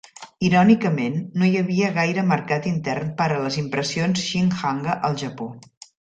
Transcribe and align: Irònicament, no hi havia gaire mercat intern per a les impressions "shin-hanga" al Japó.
Irònicament, 0.45 1.19
no 1.41 1.49
hi 1.49 1.59
havia 1.59 1.91
gaire 1.97 2.23
mercat 2.31 2.65
intern 2.71 3.13
per 3.21 3.29
a 3.35 3.39
les 3.45 3.59
impressions 3.65 4.25
"shin-hanga" 4.31 4.99
al 5.11 5.21
Japó. 5.27 5.53